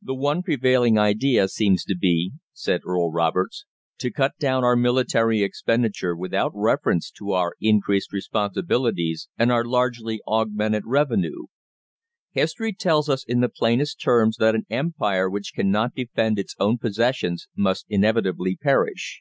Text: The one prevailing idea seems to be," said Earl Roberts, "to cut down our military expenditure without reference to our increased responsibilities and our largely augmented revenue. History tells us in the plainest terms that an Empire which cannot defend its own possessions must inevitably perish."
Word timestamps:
The 0.00 0.14
one 0.14 0.42
prevailing 0.42 0.98
idea 0.98 1.46
seems 1.46 1.84
to 1.84 1.94
be," 1.94 2.32
said 2.54 2.80
Earl 2.86 3.12
Roberts, 3.12 3.66
"to 3.98 4.10
cut 4.10 4.38
down 4.38 4.64
our 4.64 4.76
military 4.76 5.42
expenditure 5.42 6.16
without 6.16 6.52
reference 6.54 7.10
to 7.18 7.32
our 7.32 7.52
increased 7.60 8.10
responsibilities 8.10 9.28
and 9.38 9.52
our 9.52 9.66
largely 9.66 10.22
augmented 10.26 10.84
revenue. 10.86 11.48
History 12.30 12.72
tells 12.72 13.10
us 13.10 13.24
in 13.26 13.40
the 13.40 13.50
plainest 13.50 14.00
terms 14.00 14.38
that 14.38 14.54
an 14.54 14.64
Empire 14.70 15.28
which 15.28 15.52
cannot 15.52 15.94
defend 15.94 16.38
its 16.38 16.54
own 16.58 16.78
possessions 16.78 17.46
must 17.54 17.84
inevitably 17.90 18.56
perish." 18.56 19.20